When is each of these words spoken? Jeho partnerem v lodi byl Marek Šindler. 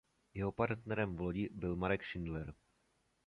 Jeho 0.33 0.51
partnerem 0.51 1.15
v 1.15 1.19
lodi 1.21 1.49
byl 1.51 1.75
Marek 1.75 2.01
Šindler. 2.03 2.53